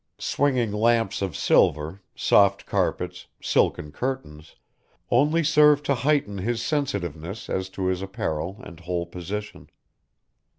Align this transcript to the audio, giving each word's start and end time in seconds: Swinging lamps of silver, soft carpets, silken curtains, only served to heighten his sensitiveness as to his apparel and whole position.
Swinging 0.17 0.71
lamps 0.71 1.21
of 1.21 1.35
silver, 1.35 2.01
soft 2.15 2.65
carpets, 2.65 3.27
silken 3.39 3.91
curtains, 3.91 4.55
only 5.11 5.43
served 5.43 5.85
to 5.85 5.93
heighten 5.93 6.39
his 6.39 6.59
sensitiveness 6.59 7.47
as 7.51 7.69
to 7.69 7.85
his 7.85 8.01
apparel 8.01 8.59
and 8.63 8.79
whole 8.79 9.05
position. 9.05 9.69